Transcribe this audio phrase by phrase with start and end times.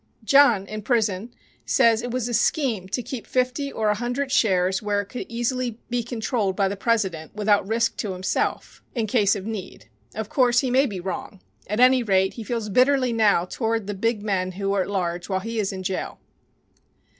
[0.23, 1.31] John, in prison,
[1.63, 5.27] says it was a scheme to keep fifty or a hundred shares where it could
[5.29, 9.89] easily be controlled by the president, without risk to himself, in case of need.
[10.15, 11.39] Of course, he may be wrong.
[11.67, 15.29] At any rate, he feels bitterly now toward the big men who are at large
[15.29, 16.19] while he is in jail.